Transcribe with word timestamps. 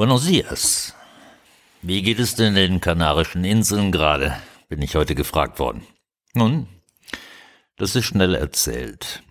Buenos 0.00 0.24
dias. 0.24 0.94
Wie 1.82 2.00
geht 2.00 2.20
es 2.20 2.34
denn 2.34 2.54
den 2.54 2.80
Kanarischen 2.80 3.44
Inseln 3.44 3.92
gerade? 3.92 4.34
Bin 4.70 4.80
ich 4.80 4.94
heute 4.94 5.14
gefragt 5.14 5.58
worden. 5.58 5.86
Nun, 6.32 6.68
das 7.76 7.94
ist 7.94 8.06
schnell 8.06 8.34
erzählt. 8.34 9.22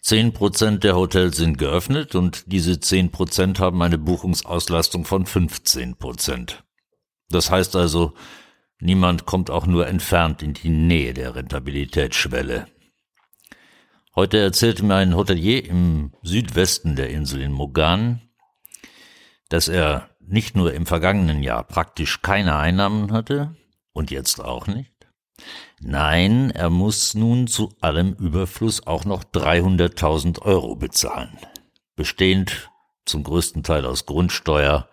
Zehn 0.00 0.32
Prozent 0.32 0.82
der 0.82 0.96
Hotels 0.96 1.36
sind 1.36 1.58
geöffnet 1.58 2.16
und 2.16 2.42
diese 2.50 2.80
zehn 2.80 3.12
Prozent 3.12 3.60
haben 3.60 3.80
eine 3.82 3.98
Buchungsauslastung 3.98 5.04
von 5.04 5.26
15 5.26 5.94
Prozent. 5.94 6.64
Das 7.28 7.48
heißt 7.52 7.76
also, 7.76 8.14
niemand 8.80 9.26
kommt 9.26 9.48
auch 9.48 9.66
nur 9.66 9.86
entfernt 9.86 10.42
in 10.42 10.54
die 10.54 10.70
Nähe 10.70 11.14
der 11.14 11.36
Rentabilitätsschwelle. 11.36 12.66
Heute 14.16 14.38
erzählte 14.38 14.84
mir 14.84 14.96
ein 14.96 15.14
Hotelier 15.14 15.64
im 15.64 16.10
Südwesten 16.24 16.96
der 16.96 17.10
Insel 17.10 17.42
in 17.42 17.52
Mogan, 17.52 18.22
dass 19.52 19.68
er 19.68 20.08
nicht 20.18 20.56
nur 20.56 20.72
im 20.72 20.86
vergangenen 20.86 21.42
Jahr 21.42 21.62
praktisch 21.62 22.22
keine 22.22 22.56
Einnahmen 22.56 23.12
hatte 23.12 23.54
und 23.92 24.10
jetzt 24.10 24.40
auch 24.40 24.66
nicht. 24.66 24.94
Nein, 25.78 26.50
er 26.50 26.70
muss 26.70 27.12
nun 27.12 27.46
zu 27.48 27.74
allem 27.82 28.14
Überfluss 28.14 28.86
auch 28.86 29.04
noch 29.04 29.24
300.000 29.24 30.40
Euro 30.40 30.74
bezahlen, 30.76 31.36
bestehend 31.96 32.70
zum 33.04 33.24
größten 33.24 33.62
Teil 33.62 33.84
aus 33.84 34.06
Grundsteuer, 34.06 34.88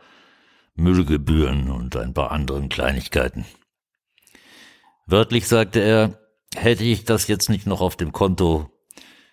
Müllgebühren 0.76 1.70
und 1.72 1.96
ein 1.96 2.14
paar 2.14 2.32
anderen 2.32 2.68
Kleinigkeiten. 2.68 3.46
Wörtlich 5.06 5.48
sagte 5.48 5.80
er, 5.80 6.20
hätte 6.54 6.84
ich 6.84 7.06
das 7.06 7.30
jetzt 7.30 7.50
nicht 7.50 7.66
noch 7.66 7.80
auf 7.80 7.96
dem 7.96 8.12
Konto, 8.12 8.70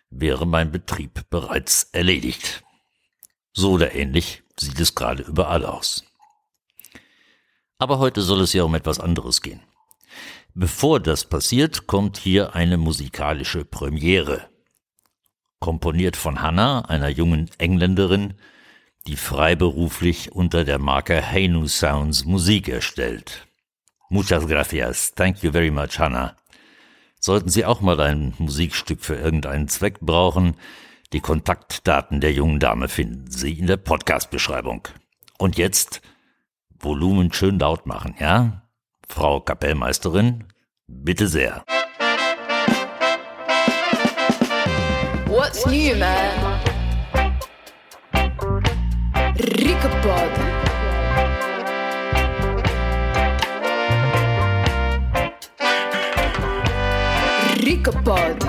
wäre 0.08 0.46
mein 0.46 0.70
Betrieb 0.70 1.28
bereits 1.30 1.88
erledigt. 1.92 2.62
So 3.52 3.72
oder 3.72 3.92
ähnlich 3.92 4.44
sieht 4.58 4.80
es 4.80 4.94
gerade 4.94 5.22
überall 5.22 5.64
aus. 5.64 6.04
Aber 7.78 7.98
heute 7.98 8.22
soll 8.22 8.40
es 8.40 8.52
ja 8.52 8.64
um 8.64 8.74
etwas 8.74 9.00
anderes 9.00 9.42
gehen. 9.42 9.60
Bevor 10.54 11.00
das 11.00 11.24
passiert, 11.24 11.86
kommt 11.86 12.16
hier 12.16 12.54
eine 12.54 12.78
musikalische 12.78 13.64
Premiere. 13.64 14.48
Komponiert 15.60 16.16
von 16.16 16.40
Hannah, 16.40 16.86
einer 16.86 17.08
jungen 17.08 17.50
Engländerin, 17.58 18.34
die 19.06 19.16
freiberuflich 19.16 20.32
unter 20.32 20.64
der 20.64 20.78
Marke 20.78 21.22
Hainu 21.22 21.68
Sounds 21.68 22.24
Musik 22.24 22.68
erstellt. 22.68 23.46
Muchas 24.08 24.46
gracias. 24.46 25.14
Thank 25.14 25.42
you 25.42 25.52
very 25.52 25.70
much, 25.70 25.98
Hannah. 25.98 26.36
Sollten 27.20 27.48
Sie 27.48 27.64
auch 27.64 27.80
mal 27.80 28.00
ein 28.00 28.34
Musikstück 28.38 29.00
für 29.02 29.16
irgendeinen 29.16 29.68
Zweck 29.68 30.00
brauchen, 30.00 30.56
die 31.12 31.20
Kontaktdaten 31.20 32.20
der 32.20 32.32
jungen 32.32 32.58
Dame 32.58 32.88
finden 32.88 33.30
Sie 33.30 33.52
in 33.52 33.66
der 33.66 33.76
Podcast-Beschreibung. 33.76 34.88
Und 35.38 35.56
jetzt 35.56 36.00
Volumen 36.78 37.32
schön 37.32 37.58
laut 37.58 37.86
machen, 37.86 38.14
ja? 38.18 38.62
Frau 39.08 39.40
Kapellmeisterin, 39.40 40.44
bitte 40.86 41.28
sehr. 41.28 41.64
What's 45.26 45.64
new, 45.66 45.94
man? 45.96 46.60
Ricopod. 49.38 50.30
Ricopod. 57.62 58.45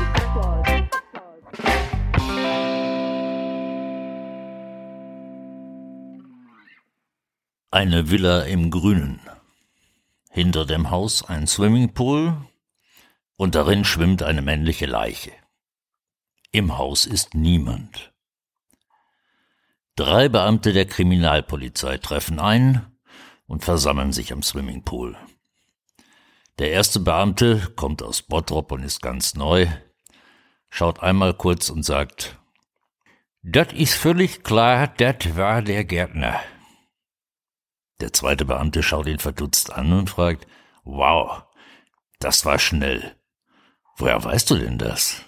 Eine 7.77 8.09
Villa 8.09 8.41
im 8.41 8.71
Grünen. 8.71 9.19
Hinter 10.31 10.65
dem 10.65 10.89
Haus 10.89 11.23
ein 11.23 11.45
Swimmingpool 11.45 12.35
und 13.35 13.53
darin 13.53 13.85
schwimmt 13.85 14.23
eine 14.23 14.41
männliche 14.41 14.87
Leiche. 14.87 15.31
Im 16.51 16.79
Haus 16.79 17.05
ist 17.05 17.35
niemand. 17.35 18.13
Drei 19.95 20.27
Beamte 20.27 20.73
der 20.73 20.87
Kriminalpolizei 20.87 21.99
treffen 21.99 22.39
ein 22.39 22.83
und 23.45 23.63
versammeln 23.63 24.11
sich 24.11 24.33
am 24.33 24.41
Swimmingpool. 24.41 25.15
Der 26.57 26.71
erste 26.71 26.99
Beamte 26.99 27.73
kommt 27.75 28.01
aus 28.01 28.23
Bottrop 28.23 28.71
und 28.71 28.81
ist 28.81 29.03
ganz 29.03 29.35
neu, 29.35 29.67
schaut 30.71 31.03
einmal 31.03 31.35
kurz 31.35 31.69
und 31.69 31.83
sagt, 31.83 32.39
Das 33.43 33.71
ist 33.71 33.93
völlig 33.93 34.43
klar, 34.43 34.87
das 34.87 35.35
war 35.35 35.61
der 35.61 35.83
Gärtner. 35.83 36.41
Der 37.99 38.13
zweite 38.13 38.45
Beamte 38.45 38.83
schaut 38.83 39.07
ihn 39.07 39.19
verdutzt 39.19 39.73
an 39.73 39.91
und 39.91 40.09
fragt, 40.09 40.47
Wow, 40.83 41.43
das 42.19 42.45
war 42.45 42.59
schnell. 42.59 43.15
Woher 43.97 44.23
weißt 44.23 44.49
du 44.51 44.55
denn 44.55 44.77
das? 44.77 45.23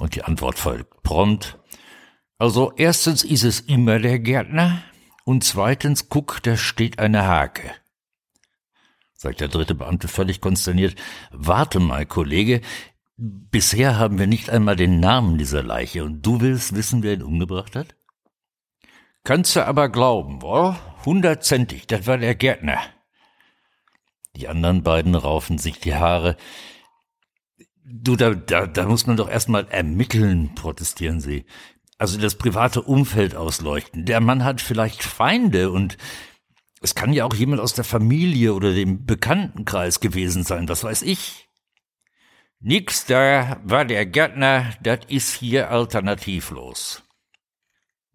Und 0.00 0.14
die 0.14 0.24
Antwort 0.24 0.58
folgt 0.58 1.02
prompt. 1.02 1.58
Also 2.38 2.72
erstens 2.76 3.24
ist 3.24 3.42
es 3.42 3.60
immer 3.60 3.98
der 3.98 4.20
Gärtner 4.20 4.82
und 5.24 5.42
zweitens, 5.42 6.08
guck, 6.08 6.42
da 6.42 6.56
steht 6.56 7.00
eine 7.00 7.26
Hake. 7.26 7.74
Sagt 9.14 9.40
der 9.40 9.48
dritte 9.48 9.74
Beamte 9.74 10.06
völlig 10.06 10.40
konsterniert. 10.40 10.94
Warte 11.32 11.80
mal, 11.80 12.06
Kollege, 12.06 12.60
bisher 13.16 13.98
haben 13.98 14.18
wir 14.20 14.28
nicht 14.28 14.48
einmal 14.48 14.76
den 14.76 15.00
Namen 15.00 15.36
dieser 15.36 15.64
Leiche 15.64 16.04
und 16.04 16.22
du 16.22 16.40
willst 16.40 16.76
wissen, 16.76 17.02
wer 17.02 17.14
ihn 17.14 17.22
umgebracht 17.22 17.74
hat? 17.74 17.96
Kannst 19.24 19.56
du 19.56 19.66
aber 19.66 19.88
glauben, 19.88 20.40
wohl? 20.40 20.76
Hundertzentig, 21.08 21.86
das 21.86 22.06
war 22.06 22.18
der 22.18 22.34
Gärtner. 22.34 22.80
Die 24.36 24.46
anderen 24.46 24.82
beiden 24.82 25.14
raufen 25.14 25.56
sich 25.56 25.80
die 25.80 25.94
Haare. 25.94 26.36
Du, 27.82 28.14
da, 28.14 28.34
da, 28.34 28.66
da 28.66 28.84
muss 28.84 29.06
man 29.06 29.16
doch 29.16 29.30
erstmal 29.30 29.66
ermitteln, 29.68 30.54
protestieren 30.54 31.20
sie. 31.20 31.46
Also 31.96 32.20
das 32.20 32.34
private 32.34 32.82
Umfeld 32.82 33.34
ausleuchten. 33.34 34.04
Der 34.04 34.20
Mann 34.20 34.44
hat 34.44 34.60
vielleicht 34.60 35.02
Feinde 35.02 35.70
und 35.70 35.96
es 36.82 36.94
kann 36.94 37.14
ja 37.14 37.24
auch 37.24 37.34
jemand 37.34 37.62
aus 37.62 37.72
der 37.72 37.84
Familie 37.84 38.52
oder 38.52 38.74
dem 38.74 39.06
Bekanntenkreis 39.06 40.00
gewesen 40.00 40.44
sein, 40.44 40.68
was 40.68 40.84
weiß 40.84 41.00
ich. 41.00 41.48
Nix, 42.60 43.06
da 43.06 43.58
war 43.64 43.86
der 43.86 44.04
Gärtner, 44.04 44.74
das 44.82 45.06
ist 45.08 45.34
hier 45.34 45.70
alternativlos. 45.70 47.02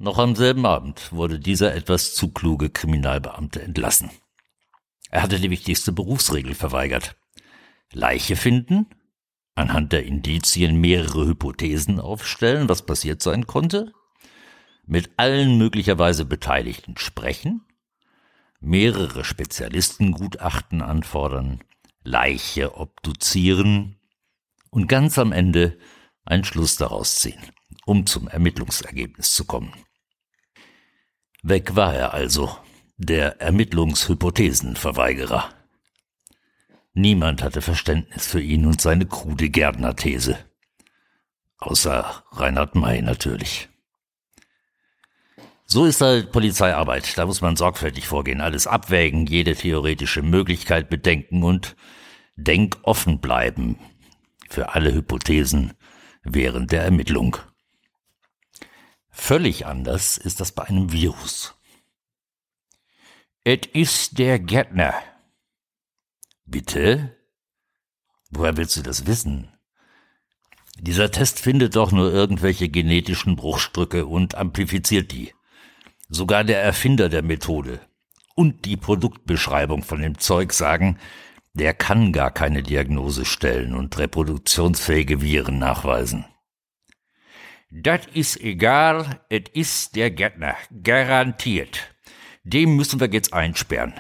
Noch 0.04 0.20
am 0.20 0.36
selben 0.36 0.66
Abend 0.66 1.14
wurde 1.14 1.40
dieser 1.40 1.74
etwas 1.74 2.14
zu 2.14 2.34
kluge 2.34 2.70
Kriminalbeamte 2.70 3.62
entlassen. 3.62 4.12
Er 5.10 5.24
hatte 5.24 5.40
die 5.40 5.50
wichtigste 5.50 5.94
Berufsregel 5.94 6.56
verweigert. 6.56 7.16
Leiche 7.94 8.36
finden, 8.36 8.88
anhand 9.56 9.94
der 9.94 10.06
Indizien 10.06 10.76
mehrere 10.76 11.26
Hypothesen 11.26 12.02
aufstellen, 12.02 12.68
was 12.68 12.86
passiert 12.86 13.22
sein 13.22 13.48
konnte, 13.48 13.94
mit 14.86 15.12
allen 15.16 15.58
möglicherweise 15.58 16.26
Beteiligten 16.26 16.98
sprechen, 16.98 17.66
mehrere 18.60 19.24
Spezialistengutachten 19.24 20.82
anfordern, 20.82 21.64
Leiche 22.04 22.76
obduzieren 22.76 24.02
und 24.70 24.88
ganz 24.88 25.18
am 25.18 25.32
Ende 25.32 25.78
einen 26.26 26.44
Schluss 26.44 26.76
daraus 26.76 27.22
ziehen 27.22 27.40
um 27.86 28.06
zum 28.06 28.28
Ermittlungsergebnis 28.28 29.34
zu 29.34 29.46
kommen. 29.46 29.74
Weg 31.46 31.76
war 31.76 31.94
er 31.94 32.14
also, 32.14 32.58
der 32.96 33.42
Ermittlungshypothesenverweigerer. 33.42 35.50
Niemand 36.94 37.44
hatte 37.44 37.62
Verständnis 37.62 38.26
für 38.26 38.40
ihn 38.40 38.66
und 38.66 38.80
seine 38.80 39.06
krude 39.06 39.50
Gärtner-These. 39.50 40.38
Außer 41.58 42.24
Reinhard 42.32 42.76
May 42.76 43.02
natürlich. 43.02 43.68
So 45.66 45.84
ist 45.84 46.00
halt 46.00 46.32
Polizeiarbeit. 46.32 47.18
Da 47.18 47.26
muss 47.26 47.42
man 47.42 47.58
sorgfältig 47.58 48.08
vorgehen, 48.08 48.40
alles 48.40 48.66
abwägen, 48.66 49.26
jede 49.26 49.54
theoretische 49.54 50.22
Möglichkeit 50.22 50.90
bedenken 50.90 51.44
und 51.44 51.76
denkoffen 52.38 53.20
bleiben 53.20 53.78
für 54.50 54.76
alle 54.76 54.94
Hypothesen 54.94 55.74
während 56.24 56.72
der 56.72 56.84
Ermittlung. 56.84 57.36
Völlig 59.26 59.66
anders 59.66 60.18
ist 60.18 60.42
das 60.42 60.52
bei 60.52 60.64
einem 60.66 60.92
Virus. 60.92 61.56
Et 63.46 63.66
ist 63.66 64.20
der 64.20 64.38
Gärtner. 64.38 64.96
Bitte? 66.44 67.16
Woher 68.32 68.58
willst 68.58 68.76
du 68.76 68.82
das 68.82 69.08
wissen? 69.08 69.48
Dieser 70.78 71.10
Test 71.10 71.40
findet 71.40 71.78
doch 71.78 71.94
nur 71.94 72.12
irgendwelche 72.12 72.68
genetischen 72.68 73.38
Bruchstücke 73.38 74.08
und 74.08 74.36
amplifiziert 74.36 75.14
die. 75.14 75.34
Sogar 76.10 76.44
der 76.44 76.62
Erfinder 76.62 77.08
der 77.08 77.22
Methode 77.22 77.80
und 78.36 78.66
die 78.66 78.76
Produktbeschreibung 78.76 79.84
von 79.84 80.02
dem 80.02 80.20
Zeug 80.20 80.52
sagen, 80.52 81.00
der 81.54 81.74
kann 81.74 82.12
gar 82.12 82.30
keine 82.30 82.62
Diagnose 82.62 83.24
stellen 83.24 83.74
und 83.74 83.98
reproduktionsfähige 83.98 85.22
Viren 85.22 85.60
nachweisen. 85.60 86.26
Das 87.76 88.06
ist 88.14 88.40
egal, 88.40 89.20
es 89.30 89.46
ist 89.52 89.96
der 89.96 90.12
Gärtner, 90.12 90.56
garantiert. 90.84 91.92
dem 92.44 92.76
müssen 92.76 93.00
wir 93.00 93.10
jetzt 93.12 93.34
einsperren. 93.34 93.94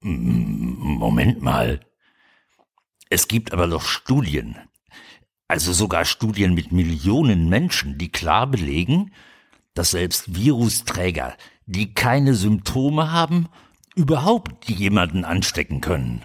Moment 0.00 1.42
mal. 1.42 1.80
Es 3.10 3.26
gibt 3.26 3.52
aber 3.52 3.66
doch 3.66 3.82
Studien, 3.82 4.56
also 5.48 5.72
sogar 5.72 6.04
Studien 6.04 6.54
mit 6.54 6.70
Millionen 6.70 7.48
Menschen, 7.48 7.98
die 7.98 8.12
klar 8.12 8.46
belegen, 8.46 9.12
dass 9.74 9.90
selbst 9.90 10.32
Virusträger, 10.32 11.36
die 11.66 11.92
keine 11.92 12.34
Symptome 12.34 13.10
haben, 13.10 13.48
überhaupt 13.96 14.68
jemanden 14.68 15.24
anstecken 15.24 15.80
können. 15.80 16.24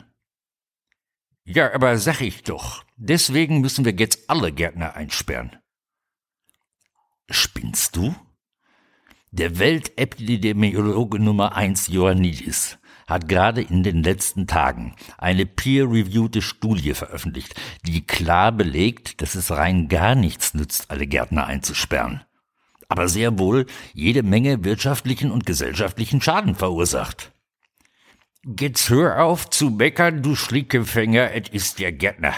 Ja, 1.43 1.73
aber 1.73 1.97
sag 1.97 2.21
ich 2.21 2.43
doch, 2.43 2.83
deswegen 2.97 3.61
müssen 3.61 3.83
wir 3.83 3.93
jetzt 3.93 4.29
alle 4.29 4.51
Gärtner 4.51 4.95
einsperren. 4.95 5.57
Spinnst 7.33 7.95
du? 7.95 8.13
Der 9.31 9.57
Weltepidemiologe 9.57 11.17
Nummer 11.17 11.55
eins 11.55 11.87
Ioannidis 11.87 12.77
hat 13.07 13.29
gerade 13.29 13.61
in 13.61 13.83
den 13.83 14.03
letzten 14.03 14.47
Tagen 14.47 14.95
eine 15.17 15.45
peer-reviewte 15.45 16.41
Studie 16.41 16.93
veröffentlicht, 16.93 17.55
die 17.85 18.05
klar 18.05 18.51
belegt, 18.51 19.21
dass 19.21 19.35
es 19.35 19.51
rein 19.51 19.87
gar 19.87 20.15
nichts 20.15 20.53
nützt, 20.53 20.91
alle 20.91 21.07
Gärtner 21.07 21.47
einzusperren. 21.47 22.21
Aber 22.89 23.07
sehr 23.07 23.39
wohl 23.39 23.65
jede 23.93 24.23
Menge 24.23 24.65
wirtschaftlichen 24.65 25.31
und 25.31 25.45
gesellschaftlichen 25.45 26.19
Schaden 26.19 26.55
verursacht. 26.55 27.31
Jetzt 28.59 28.89
hör 28.89 29.23
auf 29.23 29.49
zu 29.49 29.69
meckern, 29.69 30.21
du 30.21 30.35
Schlickefänger, 30.35 31.31
es 31.33 31.47
ist 31.49 31.79
der 31.79 31.93
Gärtner. 31.93 32.33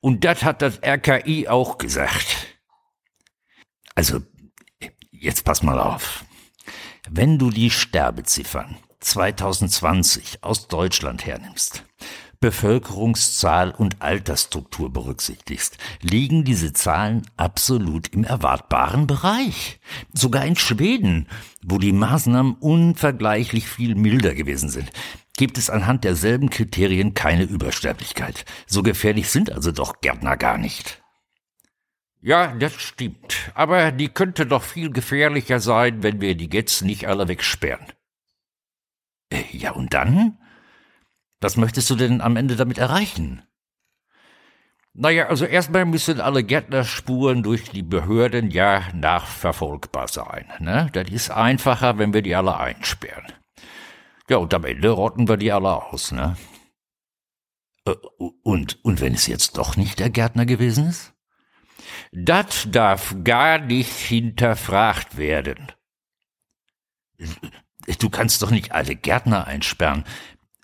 Und 0.00 0.24
das 0.24 0.42
hat 0.42 0.60
das 0.60 0.80
RKI 0.82 1.48
auch 1.48 1.78
gesagt. 1.78 2.57
Also, 3.98 4.22
jetzt 5.10 5.44
pass 5.44 5.64
mal 5.64 5.80
auf. 5.80 6.24
Wenn 7.10 7.36
du 7.36 7.50
die 7.50 7.68
Sterbeziffern 7.68 8.76
2020 9.00 10.44
aus 10.44 10.68
Deutschland 10.68 11.26
hernimmst, 11.26 11.82
Bevölkerungszahl 12.38 13.72
und 13.72 14.00
Altersstruktur 14.00 14.92
berücksichtigst, 14.92 15.78
liegen 16.00 16.44
diese 16.44 16.72
Zahlen 16.72 17.26
absolut 17.36 18.06
im 18.14 18.22
erwartbaren 18.22 19.08
Bereich. 19.08 19.80
Sogar 20.12 20.44
in 20.44 20.54
Schweden, 20.54 21.26
wo 21.64 21.78
die 21.78 21.90
Maßnahmen 21.90 22.54
unvergleichlich 22.54 23.68
viel 23.68 23.96
milder 23.96 24.36
gewesen 24.36 24.68
sind, 24.68 24.92
gibt 25.36 25.58
es 25.58 25.70
anhand 25.70 26.04
derselben 26.04 26.50
Kriterien 26.50 27.14
keine 27.14 27.42
Übersterblichkeit. 27.42 28.44
So 28.68 28.84
gefährlich 28.84 29.28
sind 29.28 29.50
also 29.50 29.72
doch 29.72 30.00
Gärtner 30.00 30.36
gar 30.36 30.56
nicht. 30.56 31.02
Ja, 32.20 32.54
das 32.54 32.74
stimmt. 32.74 33.52
Aber 33.54 33.92
die 33.92 34.08
könnte 34.08 34.46
doch 34.46 34.62
viel 34.62 34.90
gefährlicher 34.90 35.60
sein, 35.60 36.02
wenn 36.02 36.20
wir 36.20 36.34
die 36.34 36.50
jetzt 36.52 36.82
nicht 36.82 37.06
alle 37.06 37.28
wegsperren. 37.28 37.86
Äh, 39.30 39.44
ja, 39.52 39.72
und 39.72 39.94
dann? 39.94 40.38
Was 41.40 41.56
möchtest 41.56 41.88
du 41.90 41.94
denn 41.94 42.20
am 42.20 42.36
Ende 42.36 42.56
damit 42.56 42.78
erreichen? 42.78 43.42
Naja, 44.94 45.28
also 45.28 45.44
erstmal 45.44 45.84
müssen 45.84 46.20
alle 46.20 46.42
Gärtnerspuren 46.42 47.44
durch 47.44 47.70
die 47.70 47.84
Behörden 47.84 48.50
ja 48.50 48.82
nachverfolgbar 48.94 50.08
sein. 50.08 50.52
Ne? 50.58 50.90
Das 50.92 51.08
ist 51.08 51.30
einfacher, 51.30 51.98
wenn 51.98 52.12
wir 52.12 52.22
die 52.22 52.34
alle 52.34 52.58
einsperren. 52.58 53.32
Ja, 54.28 54.38
und 54.38 54.52
am 54.52 54.64
Ende 54.64 54.90
rotten 54.90 55.28
wir 55.28 55.36
die 55.36 55.52
alle 55.52 55.84
aus, 55.84 56.10
ne? 56.10 56.36
Äh, 57.86 57.94
und, 58.42 58.84
und 58.84 59.00
wenn 59.00 59.14
es 59.14 59.28
jetzt 59.28 59.56
doch 59.56 59.76
nicht 59.76 60.00
der 60.00 60.10
Gärtner 60.10 60.46
gewesen 60.46 60.88
ist? 60.88 61.14
Das 62.12 62.68
darf 62.70 63.14
gar 63.24 63.58
nicht 63.58 63.92
hinterfragt 63.92 65.16
werden. 65.16 65.72
Du 67.98 68.10
kannst 68.10 68.42
doch 68.42 68.50
nicht 68.50 68.72
alle 68.72 68.94
Gärtner 68.94 69.46
einsperren, 69.46 70.04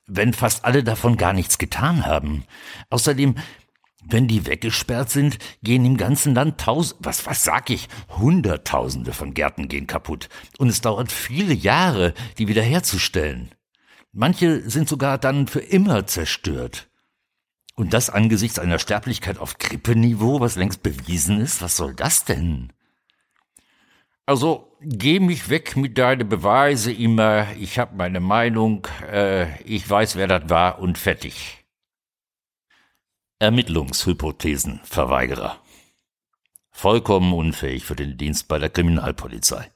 wenn 0.07 0.33
fast 0.33 0.65
alle 0.65 0.85
davon 0.85 1.17
gar 1.17 1.33
nichts 1.33 1.59
getan 1.59 2.07
haben. 2.07 2.45
Außerdem, 2.91 3.35
wenn 4.07 4.29
die 4.29 4.47
weggesperrt 4.47 5.11
sind, 5.11 5.39
gehen 5.63 5.85
im 5.85 5.97
ganzen 5.97 6.35
Land 6.35 6.61
tausend, 6.61 7.01
was, 7.01 7.25
was 7.27 7.43
sag 7.43 7.71
ich, 7.71 7.89
Hunderttausende 8.19 9.13
von 9.13 9.33
Gärten 9.33 9.69
gehen 9.69 9.87
kaputt. 9.87 10.29
Und 10.59 10.69
es 10.69 10.83
dauert 10.83 11.11
viele 11.11 11.55
Jahre, 11.55 12.13
die 12.39 12.49
wiederherzustellen. 12.49 13.51
Manche 14.13 14.69
sind 14.69 14.89
sogar 14.89 15.19
dann 15.19 15.47
für 15.47 15.61
immer 15.61 16.07
zerstört. 16.07 16.89
Und 17.75 17.93
das 17.93 18.09
angesichts 18.09 18.59
einer 18.59 18.79
Sterblichkeit 18.79 19.37
auf 19.38 19.59
Grippeniveau, 19.59 20.41
was 20.41 20.56
längst 20.56 20.82
bewiesen 20.82 21.38
ist, 21.41 21.61
was 21.61 21.76
soll 21.76 21.94
das 21.94 22.25
denn? 22.25 22.73
Also, 24.26 24.75
geh 24.81 25.21
mich 25.21 25.50
weg 25.50 25.76
mit 25.76 25.99
deinen 25.99 26.26
Beweise 26.29 26.91
immer, 26.93 27.53
ich 27.56 27.79
hab 27.79 27.94
meine 27.94 28.21
Meinung, 28.21 28.87
äh, 29.11 29.62
ich 29.65 29.91
weiß, 29.91 30.17
wer 30.17 30.29
das 30.29 30.49
war 30.49 30.79
und 30.79 30.97
fertig. 30.99 31.65
Ermittlungshypothesenverweigerer. 33.41 35.61
Vollkommen 36.70 37.32
unfähig 37.35 37.85
für 37.85 37.97
den 37.97 38.17
Dienst 38.17 38.49
bei 38.49 38.59
der 38.59 38.70
Kriminalpolizei. 38.70 39.70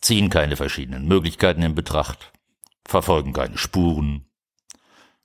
Ziehen 0.00 0.30
keine 0.30 0.54
verschiedenen 0.54 1.08
Möglichkeiten 1.08 1.62
in 1.62 1.74
Betracht, 1.74 2.32
verfolgen 2.86 3.32
keine 3.32 3.58
Spuren, 3.58 4.27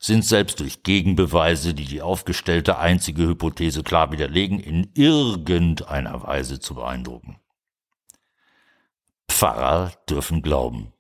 sind 0.04 0.26
selbst 0.26 0.60
durch 0.60 0.84
Gegenbeweise, 0.84 1.74
die 1.74 1.86
die 1.86 2.02
aufgestellte 2.02 2.78
einzige 2.78 3.26
Hypothese 3.26 3.84
klar 3.84 4.12
widerlegen, 4.12 4.60
in 4.60 4.92
irgendeiner 4.96 6.22
Weise 6.24 6.60
zu 6.60 6.76
beeindrucken. 6.76 7.40
Pfarrer 9.30 9.94
dürfen 10.10 10.42
glauben. 10.42 10.92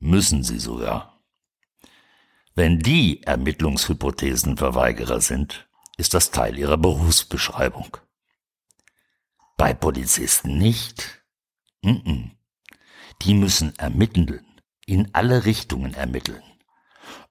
Müssen 0.00 0.42
sie 0.42 0.58
sogar. 0.58 1.22
Wenn 2.56 2.80
die 2.80 3.22
Ermittlungshypothesenverweigerer 3.22 5.20
sind, 5.20 5.68
ist 5.96 6.14
das 6.14 6.32
Teil 6.32 6.58
ihrer 6.58 6.78
Berufsbeschreibung. 6.78 7.96
Bei 9.56 9.72
Polizisten 9.72 10.58
nicht. 10.58 11.22
Die 11.84 13.34
müssen 13.34 13.78
ermitteln, 13.78 14.44
in 14.84 15.14
alle 15.14 15.44
Richtungen 15.44 15.94
ermitteln 15.94 16.42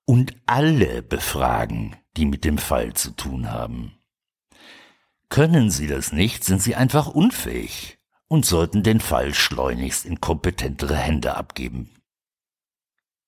und 0.07 0.35
alle 0.45 1.03
befragen, 1.03 1.97
die 2.15 2.25
mit 2.25 2.45
dem 2.45 2.57
Fall 2.57 2.93
zu 2.93 3.11
tun 3.11 3.51
haben. 3.51 3.99
Können 5.29 5.69
sie 5.69 5.87
das 5.87 6.13
nicht, 6.13 6.45
sind 6.45 6.61
sie 6.61 6.75
einfach 6.75 7.07
unfähig 7.07 7.99
und 8.29 8.45
sollten 8.45 8.83
den 8.83 9.01
Fall 9.01 9.33
schleunigst 9.33 10.05
in 10.05 10.21
kompetentere 10.21 10.95
Hände 10.95 11.35
abgeben. 11.35 11.93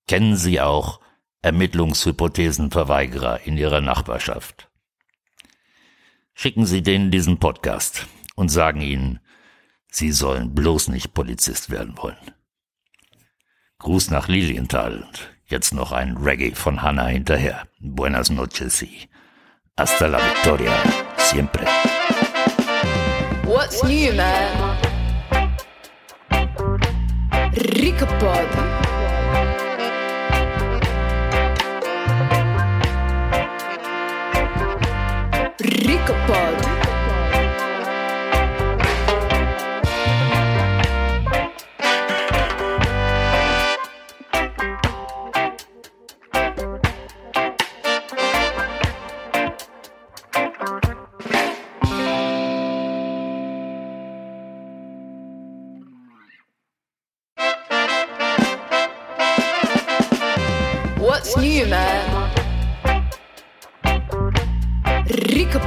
Kennen 0.08 0.38
Sie 0.38 0.62
auch 0.62 1.02
Ermittlungshypothesenverweigerer 1.42 3.42
in 3.42 3.58
Ihrer 3.58 3.82
Nachbarschaft? 3.82 4.72
Schicken 6.34 6.66
Sie 6.66 6.82
denen 6.82 7.12
diesen 7.12 7.40
Podcast 7.40 8.08
und 8.36 8.50
sagen 8.50 8.82
ihnen, 8.82 9.20
Sie 9.92 10.12
sollen 10.12 10.56
bloß 10.56 10.88
nicht 10.88 11.14
Polizist 11.14 11.70
werden 11.70 11.98
wollen. 11.98 12.34
Gruß 13.80 14.10
nach 14.10 14.30
Lilienthal 14.30 15.04
und 15.04 15.30
jetzt 15.50 15.74
noch 15.74 15.92
ein 15.92 16.16
Reggae 16.18 16.54
von 16.56 16.82
Hannah 16.82 17.08
hinterher. 17.08 17.64
Buenas 17.80 18.30
noches 18.30 18.82
y 18.82 19.10
hasta 19.78 20.08
la 20.08 20.20
victoria 20.20 20.72
siempre. 21.18 21.66
What's 23.46 23.84
new, 23.84 24.14
man? 24.14 24.78
Ricapod. 27.54 28.48
Ricapod. 35.60 36.69
What's 61.30 61.42
new, 61.44 61.68
man? 61.68 62.32
Ricapod. 65.30 65.59